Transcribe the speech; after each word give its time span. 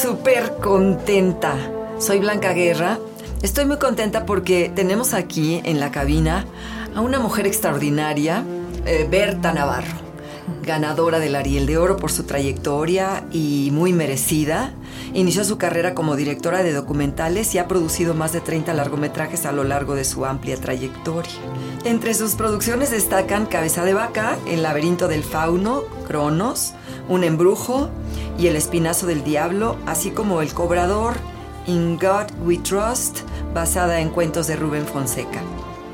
Súper 0.00 0.58
contenta. 0.62 1.56
Soy 1.98 2.20
Blanca 2.20 2.52
Guerra. 2.52 2.98
Estoy 3.42 3.64
muy 3.64 3.78
contenta 3.78 4.26
porque 4.26 4.70
tenemos 4.72 5.12
aquí 5.12 5.60
en 5.64 5.80
la 5.80 5.90
cabina 5.90 6.46
a 6.94 7.00
una 7.00 7.18
mujer 7.18 7.48
extraordinaria, 7.48 8.44
eh, 8.86 9.08
Berta 9.10 9.52
Navarro, 9.52 9.96
ganadora 10.62 11.18
del 11.18 11.36
Ariel 11.36 11.66
de 11.66 11.78
Oro 11.78 11.96
por 11.96 12.10
su 12.10 12.24
trayectoria 12.24 13.24
y 13.32 13.70
muy 13.72 13.92
merecida. 13.92 14.72
Inició 15.14 15.44
su 15.44 15.58
carrera 15.58 15.94
como 15.94 16.16
directora 16.16 16.62
de 16.62 16.72
documentales 16.72 17.54
y 17.54 17.58
ha 17.58 17.68
producido 17.68 18.14
más 18.14 18.32
de 18.32 18.40
30 18.40 18.74
largometrajes 18.74 19.46
a 19.46 19.52
lo 19.52 19.64
largo 19.64 19.94
de 19.94 20.04
su 20.04 20.24
amplia 20.26 20.56
trayectoria. 20.56 21.32
Entre 21.84 22.14
sus 22.14 22.34
producciones 22.34 22.90
destacan 22.90 23.46
Cabeza 23.46 23.84
de 23.84 23.94
Vaca, 23.94 24.36
El 24.46 24.62
laberinto 24.62 25.08
del 25.08 25.22
fauno, 25.22 25.82
Cronos, 26.06 26.74
Un 27.08 27.24
embrujo 27.24 27.88
y 28.38 28.48
El 28.48 28.56
espinazo 28.56 29.06
del 29.06 29.24
diablo, 29.24 29.76
así 29.86 30.10
como 30.10 30.42
El 30.42 30.52
cobrador, 30.52 31.14
In 31.66 31.98
God 31.98 32.26
We 32.44 32.58
Trust, 32.58 33.20
basada 33.54 34.00
en 34.00 34.10
cuentos 34.10 34.46
de 34.46 34.56
Rubén 34.56 34.86
Fonseca. 34.86 35.40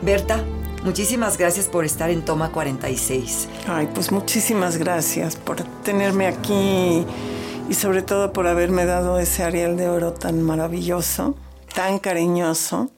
Berta, 0.02 0.44
muchísimas 0.84 1.38
gracias 1.38 1.66
por 1.66 1.84
estar 1.84 2.10
en 2.10 2.24
Toma 2.24 2.52
46. 2.52 3.48
Ay, 3.66 3.88
pues 3.92 4.12
muchísimas 4.12 4.76
gracias 4.76 5.34
por 5.34 5.62
tenerme 5.82 6.26
aquí 6.26 7.04
y 7.68 7.74
sobre 7.74 8.02
todo 8.02 8.32
por 8.32 8.46
haberme 8.46 8.84
dado 8.84 9.18
ese 9.18 9.42
Ariel 9.42 9.76
de 9.76 9.88
Oro 9.88 10.12
tan 10.12 10.42
maravilloso, 10.42 11.34
tan 11.74 11.98
cariñoso. 11.98 12.90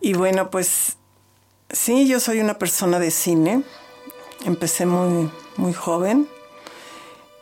Y 0.00 0.14
bueno, 0.14 0.50
pues 0.50 0.96
sí, 1.70 2.06
yo 2.06 2.20
soy 2.20 2.40
una 2.40 2.58
persona 2.58 2.98
de 2.98 3.10
cine. 3.10 3.62
Empecé 4.44 4.86
muy, 4.86 5.30
muy 5.56 5.72
joven. 5.72 6.28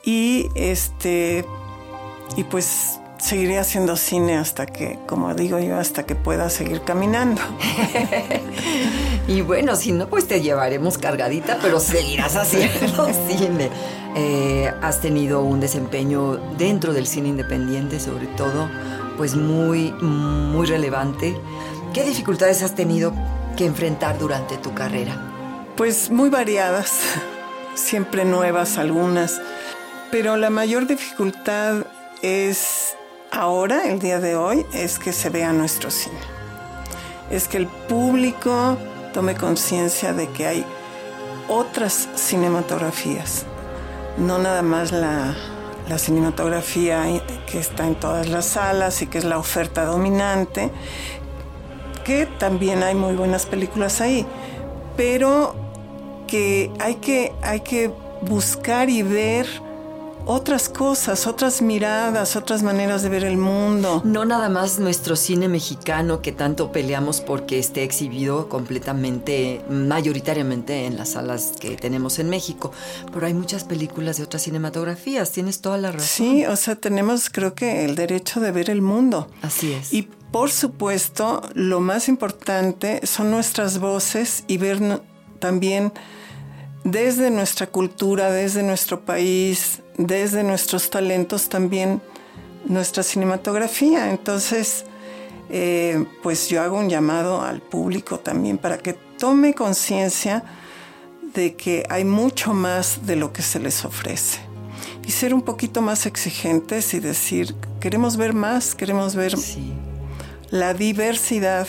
Y 0.02 0.48
este, 0.54 1.44
y 2.36 2.44
pues 2.44 2.98
seguiré 3.24 3.58
haciendo 3.58 3.96
cine 3.96 4.36
hasta 4.36 4.66
que, 4.66 4.98
como 5.06 5.34
digo 5.34 5.58
yo, 5.58 5.78
hasta 5.78 6.04
que 6.04 6.14
pueda 6.14 6.50
seguir 6.50 6.82
caminando. 6.82 7.40
y 9.28 9.40
bueno, 9.40 9.76
si 9.76 9.92
no, 9.92 10.08
pues 10.08 10.28
te 10.28 10.42
llevaremos 10.42 10.98
cargadita, 10.98 11.58
pero 11.62 11.80
seguirás 11.80 12.36
haciendo 12.36 13.08
cine. 13.28 13.70
Eh, 14.14 14.70
has 14.82 15.00
tenido 15.00 15.42
un 15.42 15.58
desempeño 15.58 16.36
dentro 16.58 16.92
del 16.92 17.06
cine 17.06 17.30
independiente, 17.30 17.98
sobre 17.98 18.26
todo, 18.26 18.68
pues 19.16 19.36
muy, 19.36 19.90
muy 19.92 20.66
relevante. 20.66 21.34
¿Qué 21.94 22.04
dificultades 22.04 22.62
has 22.62 22.74
tenido 22.74 23.14
que 23.56 23.64
enfrentar 23.64 24.18
durante 24.18 24.58
tu 24.58 24.74
carrera? 24.74 25.16
Pues 25.78 26.10
muy 26.10 26.28
variadas, 26.28 27.00
siempre 27.74 28.26
nuevas 28.26 28.76
algunas, 28.76 29.40
pero 30.10 30.36
la 30.36 30.50
mayor 30.50 30.86
dificultad 30.86 31.86
es 32.20 32.94
ahora, 33.34 33.88
el 33.88 33.98
día 33.98 34.20
de 34.20 34.36
hoy, 34.36 34.64
es 34.72 34.98
que 34.98 35.12
se 35.12 35.28
vea 35.28 35.52
nuestro 35.52 35.90
cine. 35.90 36.18
Es 37.30 37.48
que 37.48 37.56
el 37.56 37.66
público 37.66 38.76
tome 39.12 39.34
conciencia 39.34 40.12
de 40.12 40.28
que 40.28 40.46
hay 40.46 40.64
otras 41.48 42.08
cinematografías, 42.14 43.44
no 44.18 44.38
nada 44.38 44.62
más 44.62 44.92
la, 44.92 45.34
cinematografía 45.98 47.04
que 47.46 47.58
está 47.58 47.86
en 47.86 47.94
todas 47.94 48.28
las 48.28 48.46
salas 48.46 49.02
y 49.02 49.06
que 49.06 49.18
es 49.18 49.24
la 49.24 49.38
oferta 49.38 49.84
dominante, 49.84 50.70
que 52.04 52.26
también 52.26 52.82
hay 52.82 52.94
muy 52.94 53.14
buenas 53.14 53.44
películas 53.46 54.00
ahí, 54.00 54.26
pero 54.96 55.54
que 56.26 56.70
hay 56.80 56.96
que, 56.96 57.32
hay 57.42 57.60
que 57.60 57.90
buscar 58.22 58.88
y 58.88 59.02
ver 59.02 59.46
otras 60.26 60.68
cosas, 60.68 61.26
otras 61.26 61.62
miradas, 61.62 62.36
otras 62.36 62.62
maneras 62.62 63.02
de 63.02 63.08
ver 63.08 63.24
el 63.24 63.36
mundo. 63.36 64.02
No 64.04 64.24
nada 64.24 64.48
más 64.48 64.78
nuestro 64.78 65.16
cine 65.16 65.48
mexicano 65.48 66.22
que 66.22 66.32
tanto 66.32 66.72
peleamos 66.72 67.20
porque 67.20 67.58
esté 67.58 67.82
exhibido 67.82 68.48
completamente, 68.48 69.64
mayoritariamente 69.68 70.86
en 70.86 70.96
las 70.96 71.10
salas 71.10 71.52
que 71.58 71.76
tenemos 71.76 72.18
en 72.18 72.30
México, 72.30 72.72
pero 73.12 73.26
hay 73.26 73.34
muchas 73.34 73.64
películas 73.64 74.16
de 74.16 74.24
otras 74.24 74.42
cinematografías, 74.42 75.30
tienes 75.30 75.60
toda 75.60 75.78
la 75.78 75.92
razón. 75.92 76.08
Sí, 76.08 76.46
o 76.46 76.56
sea, 76.56 76.76
tenemos 76.76 77.30
creo 77.30 77.54
que 77.54 77.84
el 77.84 77.94
derecho 77.94 78.40
de 78.40 78.50
ver 78.50 78.70
el 78.70 78.82
mundo. 78.82 79.28
Así 79.42 79.72
es. 79.72 79.92
Y 79.92 80.08
por 80.30 80.50
supuesto, 80.50 81.42
lo 81.54 81.80
más 81.80 82.08
importante 82.08 83.06
son 83.06 83.30
nuestras 83.30 83.78
voces 83.78 84.44
y 84.48 84.58
ver 84.58 85.00
también 85.38 85.92
desde 86.84 87.30
nuestra 87.30 87.66
cultura, 87.66 88.30
desde 88.30 88.62
nuestro 88.62 89.00
país, 89.00 89.80
desde 89.96 90.42
nuestros 90.44 90.90
talentos 90.90 91.48
también 91.48 92.00
nuestra 92.66 93.02
cinematografía. 93.02 94.10
Entonces, 94.10 94.84
eh, 95.50 96.04
pues 96.22 96.48
yo 96.48 96.62
hago 96.62 96.78
un 96.78 96.88
llamado 96.88 97.42
al 97.42 97.60
público 97.60 98.18
también 98.18 98.58
para 98.58 98.78
que 98.78 98.92
tome 98.92 99.54
conciencia 99.54 100.44
de 101.34 101.54
que 101.56 101.84
hay 101.88 102.04
mucho 102.04 102.54
más 102.54 103.06
de 103.06 103.16
lo 103.16 103.32
que 103.32 103.42
se 103.42 103.58
les 103.58 103.84
ofrece. 103.84 104.40
Y 105.06 105.10
ser 105.10 105.34
un 105.34 105.42
poquito 105.42 105.82
más 105.82 106.06
exigentes 106.06 106.94
y 106.94 107.00
decir, 107.00 107.54
queremos 107.80 108.16
ver 108.16 108.32
más, 108.32 108.74
queremos 108.74 109.14
ver 109.14 109.34
la 110.50 110.72
diversidad 110.72 111.66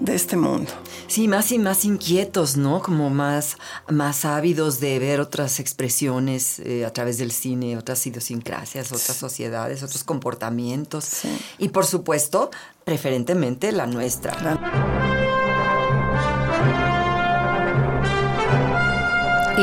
de 0.00 0.14
este 0.14 0.36
mundo. 0.36 0.70
Sí, 1.06 1.28
más 1.28 1.52
y 1.52 1.58
más 1.58 1.84
inquietos, 1.84 2.56
¿no? 2.56 2.82
Como 2.82 3.10
más, 3.10 3.56
más 3.88 4.24
ávidos 4.24 4.80
de 4.80 4.98
ver 4.98 5.20
otras 5.20 5.60
expresiones 5.60 6.58
eh, 6.60 6.84
a 6.84 6.92
través 6.92 7.18
del 7.18 7.30
cine, 7.30 7.76
otras 7.76 8.06
idiosincrasias, 8.06 8.92
otras 8.92 9.16
sociedades, 9.16 9.82
otros 9.82 10.04
comportamientos. 10.04 11.04
Sí. 11.04 11.36
Y 11.58 11.68
por 11.68 11.86
supuesto, 11.86 12.50
preferentemente 12.84 13.72
la 13.72 13.86
nuestra. 13.86 14.93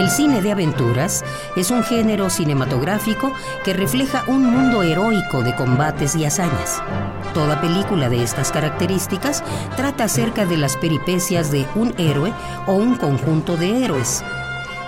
El 0.01 0.09
cine 0.09 0.41
de 0.41 0.51
aventuras 0.51 1.23
es 1.56 1.69
un 1.69 1.84
género 1.84 2.31
cinematográfico 2.31 3.31
que 3.63 3.72
refleja 3.72 4.23
un 4.25 4.44
mundo 4.44 4.81
heroico 4.81 5.44
de 5.44 5.53
combates 5.53 6.16
y 6.16 6.25
hazañas. 6.25 6.81
Toda 7.35 7.62
película 7.62 8.09
de 8.09 8.23
estas 8.23 8.51
características 8.51 9.44
trata 9.78 10.06
acerca 10.06 10.47
de 10.47 10.57
las 10.57 10.75
peripecias 10.75 11.51
de 11.51 11.67
un 11.75 11.93
héroe 11.99 12.34
o 12.66 12.73
un 12.73 12.96
conjunto 12.96 13.58
de 13.58 13.84
héroes. 13.85 14.23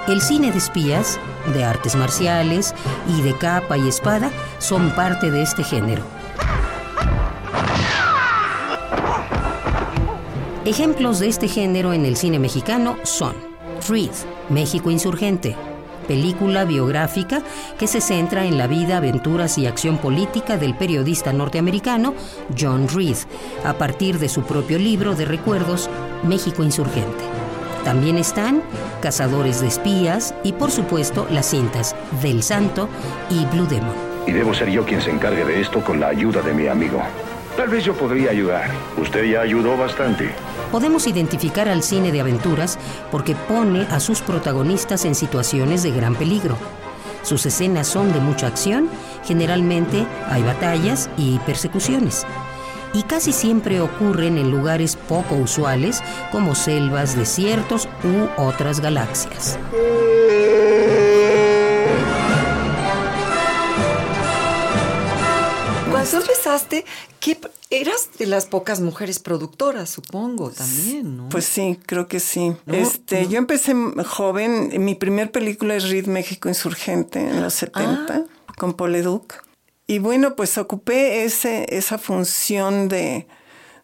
El 0.08 0.20
cine 0.20 0.52
de 0.52 0.58
espías, 0.58 1.20
de 1.54 1.64
artes 1.64 1.96
marciales 1.96 2.74
y 3.08 3.22
de 3.22 3.38
capa 3.38 3.78
y 3.78 3.88
espada 3.88 4.32
son 4.58 4.90
parte 4.96 5.30
de 5.30 5.44
este 5.44 5.64
género. 5.64 6.02
Ejemplos 10.66 11.20
de 11.20 11.28
este 11.28 11.48
género 11.48 11.94
en 11.94 12.04
el 12.04 12.18
cine 12.18 12.40
mexicano 12.40 12.98
son 13.04 13.53
Freed, 13.84 14.12
México 14.50 14.90
Insurgente, 14.90 15.58
película 16.08 16.64
biográfica 16.64 17.42
que 17.78 17.86
se 17.86 18.00
centra 18.00 18.46
en 18.46 18.58
la 18.58 18.66
vida, 18.66 18.98
aventuras 18.98 19.58
y 19.58 19.68
acción 19.68 19.98
política 19.98 20.56
del 20.56 20.74
periodista 20.74 21.34
norteamericano 21.34 22.14
John 22.58 22.88
Reed, 22.88 23.18
a 23.66 23.74
partir 23.74 24.20
de 24.20 24.30
su 24.30 24.44
propio 24.44 24.80
libro 24.80 25.16
de 25.16 25.26
recuerdos, 25.26 25.90
México 26.24 26.64
Insurgente. 26.64 27.26
También 27.84 28.18
están 28.18 28.64
Cazadores 29.02 29.60
de 29.60 29.68
Espías 29.68 30.34
y, 30.46 30.54
por 30.54 30.72
supuesto, 30.72 31.28
las 31.30 31.48
cintas 31.50 31.94
Del 32.22 32.42
Santo 32.42 32.88
y 33.30 33.44
Blue 33.54 33.68
Demon. 33.68 33.96
Y 34.26 34.32
debo 34.32 34.54
ser 34.54 34.70
yo 34.70 34.86
quien 34.86 35.02
se 35.02 35.12
encargue 35.12 35.44
de 35.44 35.60
esto 35.60 35.84
con 35.84 36.00
la 36.00 36.08
ayuda 36.08 36.42
de 36.42 36.54
mi 36.54 36.68
amigo. 36.68 37.02
Tal 37.58 37.68
vez 37.68 37.84
yo 37.84 37.94
podría 37.94 38.32
ayudar. 38.32 38.70
Usted 38.98 39.26
ya 39.26 39.42
ayudó 39.42 39.76
bastante. 39.76 40.30
Podemos 40.74 41.06
identificar 41.06 41.70
al 41.70 41.84
cine 41.84 42.12
de 42.12 42.20
aventuras 42.20 42.80
porque 43.12 43.36
pone 43.36 43.84
a 43.92 44.00
sus 44.00 44.22
protagonistas 44.22 45.06
en 45.06 45.14
situaciones 45.14 45.84
de 45.84 45.92
gran 45.92 46.16
peligro. 46.16 46.58
Sus 47.22 47.46
escenas 47.46 47.86
son 47.86 48.12
de 48.12 48.20
mucha 48.20 48.48
acción, 48.48 48.90
generalmente 49.24 50.08
hay 50.28 50.42
batallas 50.42 51.12
y 51.16 51.38
persecuciones. 51.46 52.26
Y 52.92 53.04
casi 53.04 53.34
siempre 53.34 53.82
ocurren 53.82 54.40
en 54.40 54.50
lugares 54.50 54.96
poco 54.96 55.36
usuales 55.36 56.02
como 56.32 56.56
selvas, 56.56 57.16
desiertos 57.16 57.88
u 58.04 58.42
otras 58.42 58.80
galaxias. 58.80 59.60
Cuando 66.14 66.32
empezaste, 66.32 66.86
¿qué, 67.20 67.38
eras 67.72 68.10
de 68.20 68.28
las 68.28 68.46
pocas 68.46 68.82
mujeres 68.82 69.18
productoras, 69.18 69.90
supongo, 69.90 70.52
también, 70.52 71.18
¿no? 71.18 71.30
Pues 71.30 71.46
sí, 71.46 71.80
creo 71.88 72.08
que 72.08 72.20
sí. 72.20 72.56
este, 72.68 73.28
Yo 73.28 73.40
empecé 73.40 73.74
joven, 74.06 74.72
mi 74.84 74.94
primer 74.94 75.32
película 75.32 75.76
es 75.76 75.90
Reed 75.90 76.06
México 76.06 76.50
Insurgente 76.50 77.20
en 77.20 77.42
los 77.42 77.56
70, 77.56 78.14
ah. 78.14 78.54
con 78.58 78.74
Paul 78.74 78.96
Educ. 78.96 79.44
Y 79.88 79.98
bueno, 79.98 80.36
pues 80.36 80.58
ocupé 80.60 81.24
ese, 81.24 81.66
esa 81.76 81.98
función 81.98 82.90
de, 82.90 83.28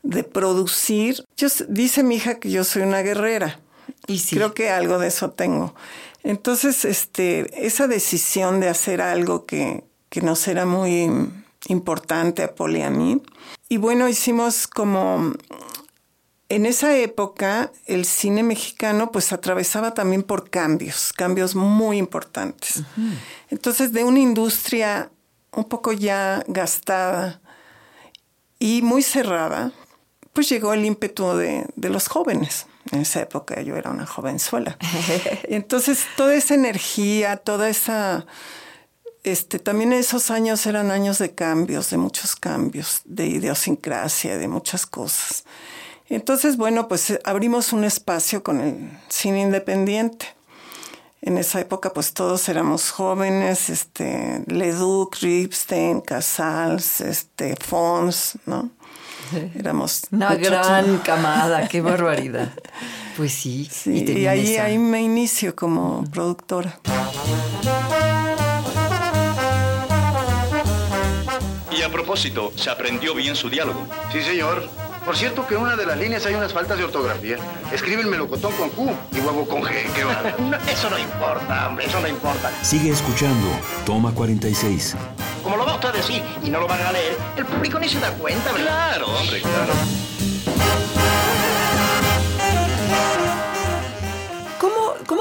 de 0.03 0.23
producir. 0.23 1.25
Yo, 1.35 1.47
dice 1.67 2.03
mi 2.03 2.17
hija 2.17 2.35
que 2.35 2.51
yo 2.51 2.63
soy 2.63 2.83
una 2.83 3.01
guerrera. 3.01 3.59
Y 4.05 4.19
sí. 4.19 4.35
Creo 4.35 4.53
que 4.53 4.69
algo 4.69 4.99
de 4.99 5.07
eso 5.07 5.31
tengo. 5.31 5.73
Entonces, 6.23 6.85
este, 6.85 7.65
esa 7.65 7.87
decisión 7.87 8.59
de 8.59 8.69
hacer 8.69 9.01
algo 9.01 9.47
que, 9.47 9.83
que 10.09 10.21
nos 10.21 10.47
era 10.47 10.67
muy 10.67 11.09
importante 11.67 12.43
a 12.43 12.55
Paul 12.55 12.77
y 12.77 12.81
a 12.81 12.89
mí. 12.89 13.21
Y 13.67 13.77
bueno, 13.77 14.07
hicimos 14.07 14.67
como... 14.67 15.33
En 16.51 16.65
esa 16.65 16.97
época 16.97 17.71
el 17.85 18.05
cine 18.05 18.41
mexicano 18.41 19.11
pues 19.11 19.31
atravesaba 19.31 19.93
también 19.93 20.23
por 20.23 20.49
cambios, 20.49 21.13
cambios 21.13 21.53
muy 21.53 21.99
importantes. 21.99 22.81
Entonces 23.51 23.93
de 23.93 24.03
una 24.03 24.17
industria 24.17 25.11
un 25.51 25.65
poco 25.65 25.91
ya 25.93 26.43
gastada 26.47 27.39
y 28.57 28.81
muy 28.81 29.03
cerrada, 29.03 29.71
pues 30.33 30.49
llegó 30.49 30.73
el 30.73 30.85
ímpetu 30.85 31.33
de, 31.33 31.67
de 31.75 31.89
los 31.89 32.07
jóvenes. 32.07 32.65
En 32.91 33.01
esa 33.01 33.21
época 33.21 33.61
yo 33.61 33.75
era 33.75 33.91
una 33.91 34.07
jovenzuela. 34.07 34.75
Entonces 35.43 36.07
toda 36.17 36.33
esa 36.33 36.55
energía, 36.55 37.37
toda 37.37 37.69
esa 37.69 38.25
este, 39.23 39.59
también 39.59 39.93
esos 39.93 40.31
años 40.31 40.65
eran 40.65 40.91
años 40.91 41.17
de 41.19 41.31
cambios, 41.31 41.89
de 41.89 41.97
muchos 41.97 42.35
cambios, 42.35 43.01
de 43.05 43.27
idiosincrasia, 43.27 44.37
de 44.37 44.47
muchas 44.47 44.85
cosas. 44.85 45.43
Entonces, 46.09 46.57
bueno, 46.57 46.87
pues 46.87 47.11
eh, 47.11 47.21
abrimos 47.23 47.73
un 47.73 47.83
espacio 47.83 48.43
con 48.43 48.61
el 48.61 48.89
cine 49.09 49.41
independiente. 49.41 50.27
En 51.21 51.37
esa 51.37 51.59
época, 51.59 51.91
pues 51.91 52.13
todos 52.13 52.47
éramos 52.47 52.91
jóvenes, 52.91 53.69
este, 53.69 54.43
Leduc, 54.47 55.17
Ripstein, 55.21 55.99
Casals, 55.99 57.01
este, 57.01 57.57
Fons, 57.57 58.37
¿no? 58.45 58.69
Éramos 59.53 60.03
una 60.11 60.33
gran 60.35 60.97
camada, 61.05 61.67
qué 61.67 61.81
barbaridad. 61.81 62.51
Pues 63.17 63.33
sí. 63.33 63.69
y, 63.85 64.25
ahí, 64.27 64.55
ahí 64.55 64.77
me 64.77 65.01
inicio 65.01 65.55
como 65.55 66.05
productora. 66.09 66.79
Y 71.79 71.81
a 71.81 71.87
propósito, 71.87 72.51
¿se 72.57 72.69
aprendió 72.69 73.15
bien 73.15 73.37
su 73.37 73.49
diálogo? 73.49 73.87
Sí, 74.11 74.21
señor. 74.21 74.67
Por 75.05 75.15
cierto 75.15 75.47
que 75.47 75.55
en 75.55 75.61
una 75.61 75.77
de 75.77 75.85
las 75.85 75.97
líneas 75.97 76.25
hay 76.25 76.33
unas 76.33 76.51
faltas 76.51 76.77
de 76.77 76.83
ortografía. 76.83 77.37
Escribe 77.71 78.01
el 78.01 78.07
melocotón 78.07 78.51
con 78.57 78.69
Q 78.71 78.91
y 79.13 79.19
huevo 79.21 79.47
con 79.47 79.63
G. 79.63 79.89
¿Qué 79.95 80.03
va? 80.03 80.59
eso 80.69 80.89
no 80.89 80.99
importa, 80.99 81.69
hombre, 81.69 81.85
eso 81.85 82.01
no 82.01 82.09
importa. 82.09 82.51
Sigue 82.63 82.89
escuchando. 82.89 83.47
Toma 83.85 84.13
46. 84.13 84.97
Como 85.41 85.55
lo 85.55 85.65
va 85.65 85.75
usted 85.75 85.87
a 85.87 85.91
decir 85.93 86.21
y 86.43 86.49
no 86.49 86.59
lo 86.59 86.67
van 86.67 86.81
a 86.81 86.91
leer, 86.91 87.15
el 87.37 87.45
público 87.45 87.79
ni 87.79 87.87
se 87.87 88.01
da 88.01 88.11
cuenta, 88.11 88.51
¿verdad? 88.51 88.97
Claro, 88.97 89.07
hombre, 89.07 89.41
claro. 89.41 89.73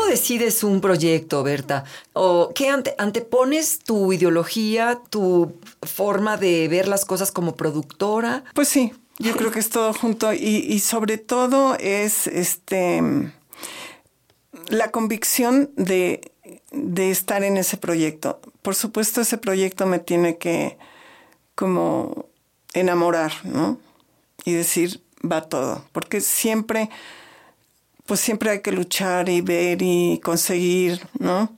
Decides 0.08 0.64
un 0.64 0.80
proyecto, 0.80 1.42
Berta? 1.42 1.84
¿O 2.12 2.52
qué 2.54 2.68
antepones 2.98 3.78
tu 3.80 4.12
ideología, 4.12 5.00
tu 5.10 5.54
forma 5.82 6.36
de 6.36 6.68
ver 6.68 6.88
las 6.88 7.04
cosas 7.04 7.30
como 7.30 7.54
productora? 7.54 8.44
Pues 8.54 8.68
sí, 8.68 8.92
yo 9.18 9.36
creo 9.36 9.50
que 9.50 9.60
es 9.60 9.70
todo 9.70 9.92
junto 9.92 10.32
y, 10.32 10.78
sobre 10.80 11.18
todo 11.18 11.76
es 11.76 12.26
este 12.26 13.02
la 14.68 14.90
convicción 14.90 15.70
de, 15.76 16.32
de 16.72 17.10
estar 17.10 17.42
en 17.42 17.56
ese 17.56 17.76
proyecto. 17.76 18.40
Por 18.62 18.74
supuesto, 18.74 19.20
ese 19.20 19.38
proyecto 19.38 19.86
me 19.86 19.98
tiene 19.98 20.36
que 20.36 20.76
como 21.54 22.26
enamorar, 22.74 23.32
¿no? 23.44 23.78
Y 24.44 24.52
decir, 24.52 25.02
va 25.24 25.42
todo, 25.42 25.84
porque 25.92 26.20
siempre 26.20 26.90
pues 28.08 28.20
siempre 28.20 28.48
hay 28.48 28.62
que 28.62 28.72
luchar 28.72 29.28
y 29.28 29.42
ver 29.42 29.82
y 29.82 30.18
conseguir, 30.24 31.06
¿no? 31.18 31.52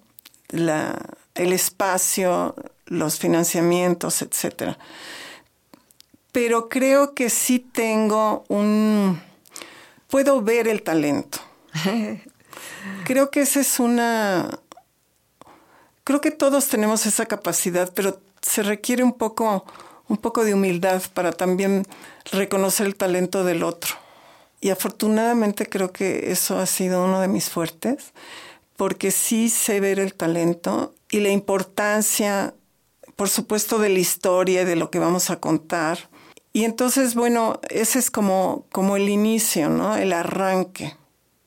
La, 0.48 0.98
el 1.36 1.52
espacio, 1.52 2.56
los 2.86 3.20
financiamientos, 3.20 4.20
etcétera. 4.20 4.76
Pero 6.32 6.68
creo 6.68 7.14
que 7.14 7.30
sí 7.30 7.60
tengo 7.60 8.44
un... 8.48 9.22
puedo 10.08 10.42
ver 10.42 10.66
el 10.66 10.82
talento. 10.82 11.38
creo 13.04 13.30
que 13.30 13.42
esa 13.42 13.60
es 13.60 13.78
una... 13.78 14.58
Creo 16.02 16.20
que 16.20 16.32
todos 16.32 16.66
tenemos 16.66 17.06
esa 17.06 17.26
capacidad, 17.26 17.92
pero 17.94 18.20
se 18.42 18.64
requiere 18.64 19.04
un 19.04 19.12
poco, 19.12 19.64
un 20.08 20.16
poco 20.16 20.44
de 20.44 20.54
humildad 20.54 21.00
para 21.14 21.30
también 21.30 21.86
reconocer 22.32 22.86
el 22.86 22.96
talento 22.96 23.44
del 23.44 23.62
otro. 23.62 23.99
Y 24.60 24.70
afortunadamente 24.70 25.66
creo 25.66 25.92
que 25.92 26.30
eso 26.32 26.58
ha 26.58 26.66
sido 26.66 27.04
uno 27.04 27.20
de 27.20 27.28
mis 27.28 27.48
fuertes, 27.48 28.12
porque 28.76 29.10
sí 29.10 29.48
sé 29.48 29.80
ver 29.80 29.98
el 29.98 30.14
talento 30.14 30.94
y 31.10 31.20
la 31.20 31.30
importancia, 31.30 32.54
por 33.16 33.28
supuesto, 33.28 33.78
de 33.78 33.88
la 33.88 33.98
historia 33.98 34.62
y 34.62 34.64
de 34.64 34.76
lo 34.76 34.90
que 34.90 34.98
vamos 34.98 35.30
a 35.30 35.40
contar. 35.40 36.10
Y 36.52 36.64
entonces, 36.64 37.14
bueno, 37.14 37.60
ese 37.70 37.98
es 37.98 38.10
como, 38.10 38.66
como 38.70 38.96
el 38.96 39.08
inicio, 39.08 39.70
¿no? 39.70 39.96
El 39.96 40.12
arranque. 40.12 40.96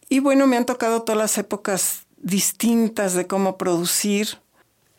Y 0.10 0.20
bueno, 0.20 0.48
me 0.48 0.58
han 0.58 0.66
tocado 0.66 1.04
todas 1.04 1.18
las 1.18 1.38
épocas 1.38 2.06
distintas 2.18 3.14
de 3.14 3.28
cómo 3.28 3.58
producir. 3.58 4.40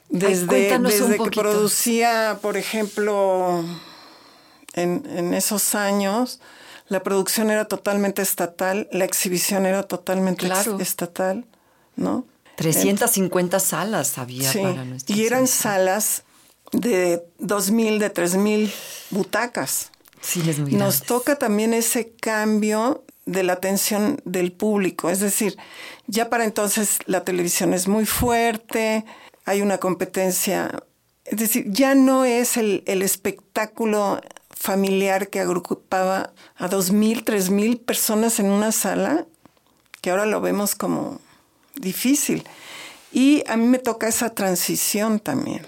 Desde, 0.08 0.78
desde 0.78 1.18
que 1.18 1.30
producía, 1.30 2.38
por 2.40 2.56
ejemplo, 2.56 3.64
en, 4.74 5.04
en 5.08 5.34
esos 5.34 5.74
años, 5.74 6.40
la 6.88 7.02
producción 7.02 7.50
era 7.50 7.64
totalmente 7.64 8.22
estatal, 8.22 8.88
la 8.92 9.04
exhibición 9.04 9.66
era 9.66 9.82
totalmente 9.84 10.46
estatal, 10.80 11.46
¿no? 11.96 12.26
350 12.56 13.58
salas 13.58 14.18
había 14.18 14.52
para 14.52 14.84
nuestra 14.84 15.14
Y 15.14 15.26
eran 15.26 15.46
salas 15.46 16.22
de 16.72 17.24
2.000, 17.40 17.98
de 17.98 18.12
3.000 18.12 18.72
butacas. 19.10 19.90
Sí, 20.20 20.48
es 20.48 20.58
muy 20.58 20.72
Nos 20.72 21.02
toca 21.02 21.36
también 21.36 21.74
ese 21.74 22.12
cambio 22.12 23.04
de 23.26 23.42
la 23.42 23.54
atención 23.54 24.20
del 24.24 24.52
público. 24.52 25.10
Es 25.10 25.20
decir, 25.20 25.56
ya 26.06 26.30
para 26.30 26.44
entonces 26.44 26.98
la 27.06 27.24
televisión 27.24 27.74
es 27.74 27.88
muy 27.88 28.06
fuerte, 28.06 29.04
hay 29.44 29.62
una 29.62 29.78
competencia. 29.78 30.84
Es 31.24 31.38
decir, 31.38 31.66
ya 31.70 31.94
no 31.94 32.24
es 32.24 32.56
el, 32.56 32.82
el 32.86 33.02
espectáculo 33.02 34.20
familiar 34.56 35.28
que 35.28 35.40
agrupaba 35.40 36.32
a 36.56 36.68
dos 36.68 36.90
mil, 36.90 37.24
tres 37.24 37.50
mil 37.50 37.78
personas 37.78 38.38
en 38.38 38.46
una 38.46 38.72
sala, 38.72 39.26
que 40.00 40.10
ahora 40.10 40.26
lo 40.26 40.40
vemos 40.40 40.74
como 40.74 41.20
difícil. 41.76 42.44
Y 43.12 43.44
a 43.46 43.56
mí 43.56 43.66
me 43.66 43.78
toca 43.78 44.08
esa 44.08 44.30
transición 44.30 45.20
también, 45.20 45.66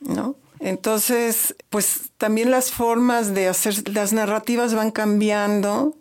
¿no? 0.00 0.36
Entonces, 0.60 1.56
pues 1.70 2.10
también 2.18 2.50
las 2.50 2.70
formas 2.70 3.34
de 3.34 3.48
hacer, 3.48 3.88
las 3.88 4.12
narrativas 4.12 4.74
van 4.74 4.90
cambiando, 4.90 5.96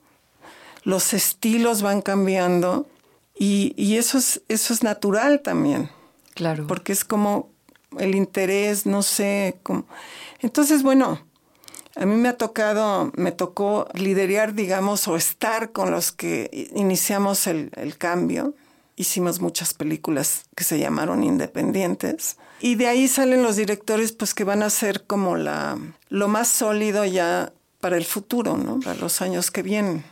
los 0.84 1.14
estilos 1.14 1.82
van 1.82 2.02
cambiando, 2.02 2.88
y, 3.34 3.74
y 3.76 3.98
eso, 3.98 4.20
es, 4.20 4.42
eso 4.50 4.74
es 4.74 4.84
natural 4.84 5.42
también. 5.42 5.90
Claro. 6.36 6.68
Porque 6.68 6.94
es 6.94 7.04
como 7.04 7.50
el 7.98 8.14
interés, 8.16 8.86
no 8.86 9.02
sé, 9.02 9.58
como... 9.64 9.86
Entonces, 10.42 10.84
bueno, 10.84 11.20
a 11.96 12.06
mí 12.06 12.16
me 12.16 12.30
ha 12.30 12.38
tocado, 12.38 13.12
me 13.16 13.32
tocó 13.32 13.88
liderar, 13.94 14.54
digamos, 14.54 15.08
o 15.08 15.16
estar 15.16 15.72
con 15.72 15.92
los 15.92 16.12
que 16.12 16.70
iniciamos 16.74 17.48
el, 17.48 17.72
cambio. 17.98 18.54
Hicimos 18.96 19.42
muchas 19.42 19.74
películas 19.74 20.44
que 20.56 20.64
se 20.64 20.80
llamaron 20.80 21.24
independientes. 21.24 22.38
Y 22.60 22.76
de 22.76 22.88
ahí 22.88 23.08
salen 23.08 23.44
los 23.44 23.56
directores, 23.56 24.12
pues 24.12 24.34
que 24.34 24.44
van 24.44 24.64
a 24.64 24.70
ser 24.70 25.06
como 25.06 25.36
la, 25.36 25.78
lo 26.10 26.28
más 26.28 26.48
sólido 26.48 27.06
ya 27.06 27.52
para 27.80 27.98
el 27.98 28.06
futuro, 28.06 28.58
¿no? 28.58 28.80
Para 28.80 28.96
los 29.00 29.22
años 29.22 29.52
que 29.52 29.64
vienen. 29.64 30.04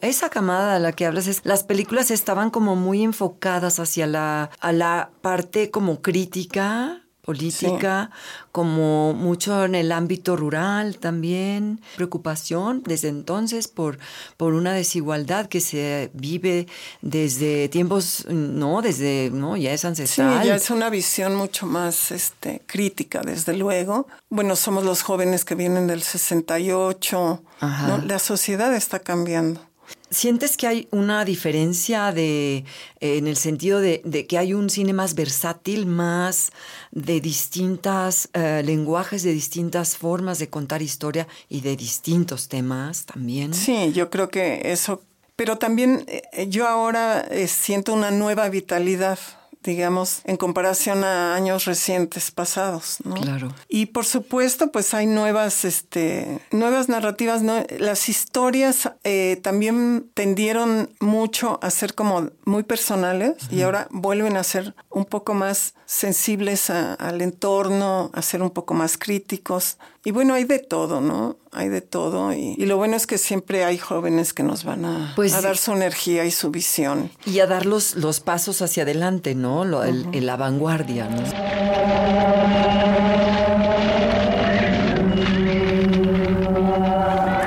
esa 0.00 0.28
camada 0.30 0.76
a 0.76 0.78
la 0.78 0.92
que 0.92 1.06
hablas 1.06 1.26
es, 1.26 1.40
las 1.44 1.64
películas 1.64 2.10
estaban 2.10 2.50
como 2.50 2.76
muy 2.76 3.02
enfocadas 3.02 3.78
hacia 3.78 4.06
la, 4.06 4.50
a 4.60 4.72
la 4.72 5.10
parte 5.22 5.70
como 5.70 6.02
crítica, 6.02 7.01
política, 7.22 8.10
como 8.50 9.14
mucho 9.14 9.64
en 9.64 9.76
el 9.76 9.92
ámbito 9.92 10.36
rural 10.36 10.98
también, 10.98 11.80
preocupación 11.96 12.82
desde 12.84 13.08
entonces 13.08 13.68
por, 13.68 13.98
por 14.36 14.54
una 14.54 14.72
desigualdad 14.72 15.46
que 15.46 15.60
se 15.60 16.10
vive 16.14 16.66
desde 17.00 17.68
tiempos, 17.68 18.26
no, 18.28 18.82
desde, 18.82 19.30
no, 19.32 19.56
ya 19.56 19.72
es 19.72 19.84
ancestral. 19.84 20.42
Sí, 20.42 20.48
ya 20.48 20.56
es 20.56 20.70
una 20.70 20.90
visión 20.90 21.36
mucho 21.36 21.66
más 21.66 22.10
este, 22.10 22.62
crítica, 22.66 23.22
desde 23.24 23.56
luego. 23.56 24.08
Bueno, 24.28 24.56
somos 24.56 24.84
los 24.84 25.02
jóvenes 25.02 25.44
que 25.44 25.54
vienen 25.54 25.86
del 25.86 26.02
68, 26.02 27.42
¿no? 27.60 27.98
la 28.04 28.18
sociedad 28.18 28.74
está 28.74 28.98
cambiando. 28.98 29.71
¿Sientes 30.10 30.58
que 30.58 30.66
hay 30.66 30.88
una 30.90 31.24
diferencia 31.24 32.12
de, 32.12 32.64
eh, 33.00 33.16
en 33.16 33.26
el 33.26 33.36
sentido 33.36 33.80
de, 33.80 34.26
que 34.28 34.36
hay 34.36 34.52
un 34.52 34.68
cine 34.68 34.92
más 34.92 35.14
versátil, 35.14 35.86
más 35.86 36.52
de 36.90 37.20
distintas 37.20 38.28
eh, 38.34 38.62
lenguajes, 38.64 39.22
de 39.22 39.32
distintas 39.32 39.96
formas 39.96 40.38
de 40.38 40.48
contar 40.48 40.82
historia 40.82 41.26
y 41.48 41.62
de 41.62 41.76
distintos 41.76 42.48
temas 42.48 43.06
también? 43.06 43.54
Sí, 43.54 43.92
yo 43.94 44.10
creo 44.10 44.28
que 44.28 44.60
eso, 44.72 45.02
pero 45.34 45.56
también 45.56 46.04
eh, 46.06 46.46
yo 46.48 46.68
ahora 46.68 47.26
siento 47.46 47.94
una 47.94 48.10
nueva 48.10 48.50
vitalidad 48.50 49.18
digamos, 49.62 50.22
en 50.24 50.36
comparación 50.36 51.04
a 51.04 51.34
años 51.34 51.64
recientes 51.64 52.30
pasados, 52.30 52.98
¿no? 53.04 53.14
Claro. 53.14 53.54
Y 53.68 53.86
por 53.86 54.04
supuesto, 54.04 54.72
pues 54.72 54.94
hay 54.94 55.06
nuevas, 55.06 55.64
este, 55.64 56.40
nuevas 56.50 56.88
narrativas, 56.88 57.42
¿no? 57.42 57.64
Las 57.78 58.08
historias 58.08 58.90
eh, 59.04 59.38
también 59.42 60.10
tendieron 60.14 60.90
mucho 61.00 61.58
a 61.62 61.70
ser 61.70 61.94
como 61.94 62.30
muy 62.44 62.62
personales 62.62 63.34
y 63.50 63.62
ahora 63.62 63.88
vuelven 63.90 64.36
a 64.36 64.42
ser 64.42 64.74
un 64.90 65.04
poco 65.04 65.34
más 65.34 65.74
sensibles 65.86 66.70
al 66.70 67.20
entorno, 67.20 68.10
a 68.14 68.22
ser 68.22 68.42
un 68.42 68.50
poco 68.50 68.74
más 68.74 68.96
críticos. 68.96 69.78
Y 70.04 70.10
bueno, 70.10 70.34
hay 70.34 70.42
de 70.42 70.58
todo, 70.58 71.00
¿no? 71.00 71.36
Hay 71.52 71.68
de 71.68 71.80
todo. 71.80 72.32
Y, 72.32 72.56
lo 72.56 72.76
bueno 72.76 72.96
es 72.96 73.06
que 73.06 73.18
siempre 73.18 73.64
hay 73.64 73.78
jóvenes 73.78 74.32
que 74.32 74.42
nos 74.42 74.64
van 74.64 74.84
a, 74.84 75.12
pues 75.14 75.40
dar 75.40 75.56
su 75.56 75.72
energía 75.72 76.24
y 76.24 76.32
su 76.32 76.50
visión. 76.50 77.12
Y 77.24 77.38
a 77.38 77.46
dar 77.46 77.66
los, 77.66 77.94
los 77.94 78.18
pasos 78.18 78.62
hacia 78.62 78.82
adelante, 78.82 79.36
¿no? 79.36 79.64
Lo, 79.64 79.84
el, 79.84 80.26
la 80.26 80.36
vanguardia, 80.36 81.08
¿no? 81.08 81.22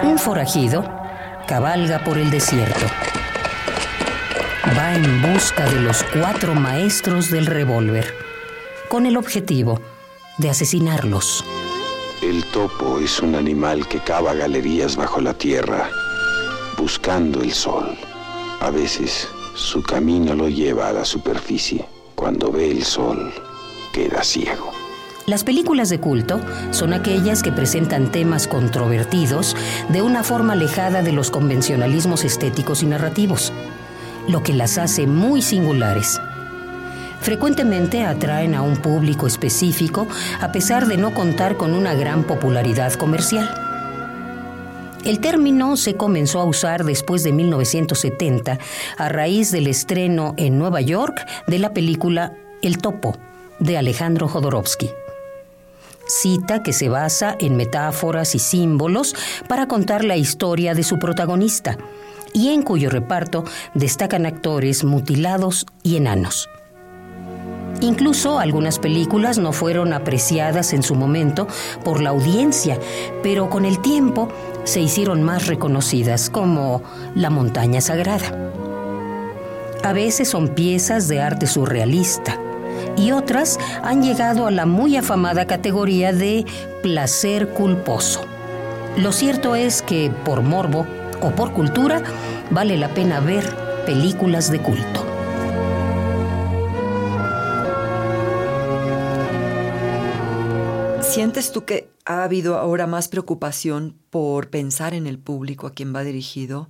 Un 0.10 0.18
forajido 0.18 0.90
cabalga 1.48 2.06
por 2.06 2.18
el 2.18 2.32
desierto. 2.32 2.86
Va 4.78 4.96
en 4.96 5.22
busca 5.22 5.66
de 5.66 5.82
los 5.82 6.04
cuatro 6.04 6.56
maestros 6.56 7.30
del 7.30 7.48
revólver, 7.48 8.14
con 8.88 9.06
el 9.06 9.18
objetivo 9.18 9.82
de 10.38 10.50
asesinarlos. 10.50 11.44
El 12.28 12.44
topo 12.46 12.98
es 12.98 13.20
un 13.20 13.36
animal 13.36 13.88
que 13.88 14.00
cava 14.00 14.34
galerías 14.34 14.96
bajo 14.96 15.22
la 15.22 15.36
tierra, 15.36 15.92
buscando 16.76 17.44
el 17.44 17.54
sol. 17.54 17.96
A 18.62 18.72
veces 18.72 19.28
su 19.54 19.84
camino 19.84 20.34
lo 20.34 20.50
lleva 20.50 20.88
a 20.88 20.94
la 20.94 21.06
superficie. 21.06 21.86
Cuando 22.16 22.52
ve 22.52 22.72
el 22.72 22.84
sol, 22.84 23.32
queda 23.94 24.24
ciego. 24.24 24.72
Las 25.28 25.44
películas 25.44 25.90
de 25.90 26.00
culto 26.00 26.42
son 26.72 26.94
aquellas 26.94 27.44
que 27.44 27.52
presentan 27.52 28.12
temas 28.12 28.48
controvertidos 28.48 29.56
de 29.90 30.02
una 30.02 30.24
forma 30.24 30.54
alejada 30.54 31.04
de 31.04 31.12
los 31.12 31.30
convencionalismos 31.30 32.24
estéticos 32.24 32.82
y 32.82 32.88
narrativos, 32.88 33.54
lo 34.28 34.42
que 34.42 34.54
las 34.54 34.80
hace 34.80 35.06
muy 35.06 35.44
singulares 35.44 36.20
frecuentemente 37.26 38.06
atraen 38.06 38.54
a 38.54 38.62
un 38.62 38.78
público 38.78 39.26
específico 39.26 40.08
a 40.42 40.52
pesar 40.52 40.86
de 40.86 40.96
no 40.96 41.16
contar 41.16 41.58
con 41.58 41.74
una 41.74 41.96
gran 41.96 42.24
popularidad 42.24 42.94
comercial. 42.94 43.50
El 45.04 45.20
término 45.20 45.76
se 45.76 45.96
comenzó 45.96 46.40
a 46.40 46.46
usar 46.46 46.84
después 46.84 47.24
de 47.24 47.32
1970 47.32 48.60
a 48.98 49.10
raíz 49.10 49.52
del 49.52 49.66
estreno 49.66 50.36
en 50.38 50.60
Nueva 50.60 50.82
York 50.82 51.26
de 51.48 51.58
la 51.58 51.74
película 51.74 52.34
El 52.62 52.78
Topo 52.78 53.18
de 53.58 53.76
Alejandro 53.80 54.28
Jodorowsky. 54.28 54.92
Cita 56.08 56.62
que 56.62 56.74
se 56.74 56.90
basa 56.90 57.36
en 57.40 57.56
metáforas 57.58 58.36
y 58.36 58.40
símbolos 58.40 59.16
para 59.48 59.68
contar 59.68 60.04
la 60.04 60.16
historia 60.16 60.76
de 60.76 60.84
su 60.84 61.00
protagonista 61.00 61.76
y 62.34 62.50
en 62.50 62.62
cuyo 62.62 62.92
reparto 62.92 63.46
destacan 63.74 64.28
actores 64.28 64.84
mutilados 64.84 65.66
y 65.82 65.96
enanos. 65.96 66.48
Incluso 67.82 68.40
algunas 68.40 68.80
películas 68.80 69.38
no 69.38 69.52
fueron 69.52 69.94
apreciadas 69.94 70.74
en 70.74 70.82
su 70.82 70.96
momento 70.96 71.48
por 71.84 72.02
la 72.02 72.12
audiencia, 72.12 72.80
pero 73.22 73.50
con 73.50 73.66
el 73.66 73.82
tiempo 73.82 74.30
se 74.64 74.82
hicieron 74.82 75.24
más 75.24 75.48
reconocidas 75.48 76.30
como 76.30 76.82
La 77.16 77.30
montaña 77.30 77.82
sagrada. 77.82 78.52
A 79.84 79.94
veces 79.94 80.30
son 80.30 80.50
piezas 80.50 81.08
de 81.08 81.22
arte 81.22 81.46
surrealista 81.46 82.40
y 82.98 83.12
otras 83.12 83.60
han 83.84 84.02
llegado 84.02 84.48
a 84.48 84.52
la 84.52 84.66
muy 84.66 84.98
afamada 84.98 85.46
categoría 85.46 86.12
de 86.12 86.46
placer 86.82 87.50
culposo. 87.50 88.26
Lo 88.98 89.12
cierto 89.12 89.56
es 89.56 89.82
que 89.82 90.12
por 90.24 90.42
morbo 90.42 90.88
o 91.22 91.32
por 91.32 91.52
cultura 91.52 92.02
vale 92.50 92.78
la 92.78 92.90
pena 92.90 93.20
ver 93.20 93.46
películas 93.86 94.50
de 94.50 94.60
culto. 94.60 95.15
¿Sientes 101.16 101.54
tú 101.54 101.64
que 101.64 101.90
ha 102.04 102.24
habido 102.24 102.58
ahora 102.58 102.88
más 102.88 103.08
preocupación 103.08 103.98
por 104.10 104.50
pensar 104.50 104.94
en 104.94 105.08
el 105.08 105.18
público 105.18 105.66
a 105.66 105.72
quien 105.72 105.96
va 105.96 106.04
dirigido? 106.04 106.70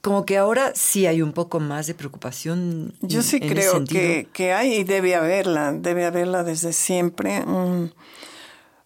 Como 0.00 0.24
que 0.24 0.38
ahora 0.38 0.72
sí 0.74 1.06
hay 1.06 1.20
un 1.20 1.32
poco 1.32 1.60
más 1.60 1.86
de 1.86 1.94
preocupación. 1.94 2.94
Yo 3.02 3.22
sí 3.22 3.40
creo 3.40 3.84
que, 3.84 4.28
que, 4.32 4.52
hay 4.52 4.76
y 4.76 4.84
debe 4.84 5.14
haberla, 5.14 5.72
debe 5.72 6.06
haberla 6.06 6.42
desde 6.42 6.72
siempre, 6.72 7.44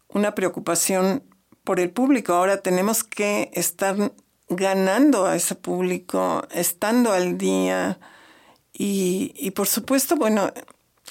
una 0.09 0.35
preocupación 0.35 1.23
por 1.63 1.79
el 1.79 1.91
público. 1.91 2.33
Ahora 2.33 2.61
tenemos 2.61 3.05
que 3.05 3.51
estar 3.55 4.13
ganando 4.49 5.27
a 5.27 5.37
ese 5.37 5.55
público, 5.55 6.43
estando 6.51 7.13
al 7.13 7.39
día 7.39 8.01
y, 8.73 9.33
y 9.37 9.53
por 9.53 9.69
supuesto, 9.69 10.17
bueno, 10.17 10.53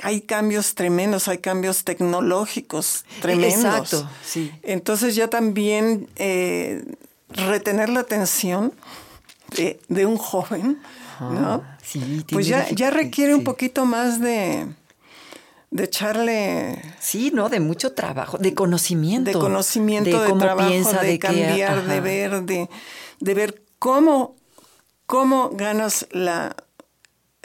hay 0.02 0.22
cambios 0.22 0.76
tremendos, 0.76 1.28
hay 1.28 1.40
cambios 1.40 1.84
tecnológicos 1.84 3.06
tremendos. 3.22 3.94
Exacto, 3.94 4.10
sí. 4.24 4.52
Entonces 4.64 5.16
ya 5.16 5.30
también 5.30 6.08
eh, 6.16 6.84
retener 7.30 7.90
la 7.90 8.02
atención 8.02 8.74
de, 9.56 10.06
un 10.06 10.18
joven, 10.18 10.80
¿no? 11.20 11.64
Sí, 11.82 12.26
pues 12.32 12.48
ya, 12.48 12.70
ya 12.70 12.92
requiere 12.92 13.34
un 13.34 13.44
poquito 13.44 13.86
más 13.86 14.20
de, 14.20 14.68
de 15.72 15.84
echarle... 15.84 16.82
Sí, 17.00 17.32
¿no? 17.34 17.50
De 17.50 17.60
mucho 17.60 17.94
trabajo, 17.94 18.38
de 18.38 18.54
conocimiento. 18.54 19.32
De 19.32 19.38
conocimiento, 19.38 20.22
de, 20.22 20.34
trabajo, 20.34 20.70
piensa, 20.70 21.02
de, 21.02 21.18
cambiar, 21.18 21.86
de 21.88 22.02
ver, 22.02 22.44
de, 22.44 22.70
de 23.20 23.34
ver 23.34 23.64
cómo, 23.80 24.36
cómo 25.06 25.50
ganas 25.54 26.08
la 26.12 26.56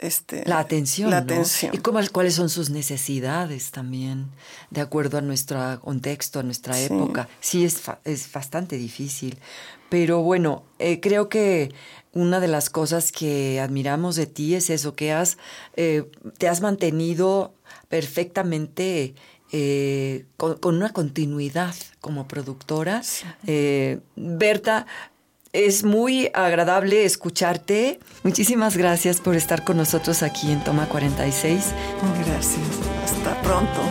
este, 0.03 0.43
la 0.45 0.59
atención. 0.59 1.09
La 1.09 1.19
atención. 1.19 1.73
Y 1.73 1.77
cómo, 1.77 1.99
cuáles 2.11 2.35
son 2.35 2.49
sus 2.49 2.69
necesidades 2.69 3.71
también, 3.71 4.27
de 4.69 4.81
acuerdo 4.81 5.17
a 5.17 5.21
nuestro 5.21 5.79
contexto, 5.81 6.39
a 6.39 6.43
nuestra 6.43 6.79
época. 6.79 7.29
Sí, 7.39 7.63
es, 7.63 7.81
es 8.03 8.31
bastante 8.31 8.77
difícil. 8.77 9.37
Pero 9.89 10.21
bueno, 10.21 10.63
eh, 10.79 10.99
creo 10.99 11.29
que 11.29 11.71
una 12.13 12.39
de 12.39 12.47
las 12.47 12.69
cosas 12.69 13.11
que 13.11 13.59
admiramos 13.59 14.15
de 14.15 14.25
ti 14.25 14.55
es 14.55 14.69
eso, 14.69 14.95
que 14.95 15.13
has, 15.13 15.37
eh, 15.75 16.09
te 16.37 16.47
has 16.47 16.61
mantenido 16.61 17.53
perfectamente 17.89 19.13
eh, 19.51 20.25
con, 20.35 20.57
una 20.63 20.91
continuidad 20.91 21.75
como 22.01 22.27
productora. 22.27 23.03
Berta, 24.15 24.87
es 25.53 25.83
muy 25.83 26.29
agradable 26.33 27.05
escucharte. 27.05 27.99
Muchísimas 28.23 28.75
gracias 28.75 29.21
por 29.21 29.35
estar 29.35 29.63
con 29.63 29.77
nosotros 29.77 30.23
aquí 30.23 30.51
en 30.51 30.63
Toma 30.63 30.89
46. 30.89 31.63
Gracias. 32.25 32.59
Hasta 33.05 33.39
pronto. 33.41 33.81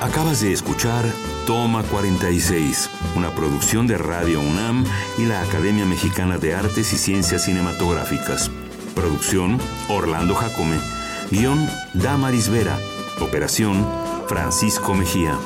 Acabas 0.00 0.40
de 0.40 0.52
escuchar 0.52 1.04
Toma 1.46 1.82
46, 1.82 2.90
una 3.16 3.34
producción 3.34 3.86
de 3.86 3.98
Radio 3.98 4.40
UNAM 4.40 4.84
y 5.18 5.26
la 5.26 5.42
Academia 5.42 5.84
Mexicana 5.84 6.38
de 6.38 6.54
Artes 6.54 6.92
y 6.92 6.96
Ciencias 6.96 7.44
Cinematográficas. 7.44 8.50
Producción 8.94 9.58
Orlando 9.88 10.34
Jacome. 10.34 10.78
Guión 11.30 11.68
Damaris 11.94 12.48
Vera. 12.48 12.78
Operación 13.20 13.86
Francisco 14.28 14.94
Mejía. 14.94 15.36